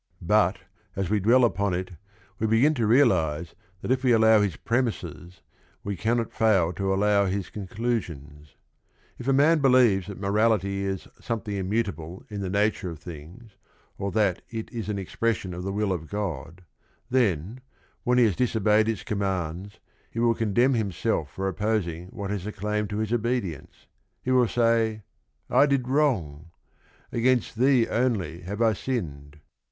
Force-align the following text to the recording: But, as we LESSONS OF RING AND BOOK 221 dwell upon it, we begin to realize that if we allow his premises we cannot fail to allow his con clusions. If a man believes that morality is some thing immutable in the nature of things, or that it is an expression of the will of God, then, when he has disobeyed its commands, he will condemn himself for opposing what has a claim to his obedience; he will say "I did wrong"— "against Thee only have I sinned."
But, 0.19 0.57
as 0.95 1.11
we 1.11 1.19
LESSONS 1.19 1.45
OF 1.45 1.57
RING 1.61 1.69
AND 1.69 1.85
BOOK 1.93 1.93
221 1.93 1.93
dwell 1.93 1.93
upon 1.93 1.93
it, 1.93 2.39
we 2.39 2.57
begin 2.57 2.73
to 2.73 2.87
realize 2.87 3.55
that 3.83 3.91
if 3.91 4.03
we 4.03 4.11
allow 4.13 4.41
his 4.41 4.55
premises 4.55 5.41
we 5.83 5.95
cannot 5.95 6.31
fail 6.33 6.73
to 6.73 6.91
allow 6.91 7.25
his 7.27 7.51
con 7.51 7.67
clusions. 7.67 8.55
If 9.19 9.27
a 9.27 9.31
man 9.31 9.59
believes 9.59 10.07
that 10.07 10.19
morality 10.19 10.83
is 10.85 11.07
some 11.19 11.41
thing 11.41 11.57
immutable 11.57 12.25
in 12.31 12.41
the 12.41 12.49
nature 12.49 12.89
of 12.89 12.97
things, 12.97 13.51
or 13.99 14.11
that 14.13 14.41
it 14.49 14.71
is 14.71 14.89
an 14.89 14.97
expression 14.97 15.53
of 15.53 15.61
the 15.61 15.71
will 15.71 15.93
of 15.93 16.09
God, 16.09 16.63
then, 17.11 17.59
when 18.03 18.17
he 18.17 18.25
has 18.25 18.35
disobeyed 18.35 18.89
its 18.89 19.03
commands, 19.03 19.79
he 20.09 20.17
will 20.19 20.33
condemn 20.33 20.73
himself 20.73 21.29
for 21.29 21.47
opposing 21.47 22.07
what 22.07 22.31
has 22.31 22.47
a 22.47 22.51
claim 22.51 22.87
to 22.87 22.97
his 22.97 23.13
obedience; 23.13 23.85
he 24.23 24.31
will 24.31 24.47
say 24.47 25.03
"I 25.47 25.67
did 25.67 25.87
wrong"— 25.87 26.47
"against 27.11 27.59
Thee 27.59 27.85
only 27.87 28.41
have 28.41 28.63
I 28.63 28.73
sinned." 28.73 29.39